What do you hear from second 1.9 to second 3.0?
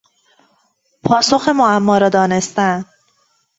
را دانستن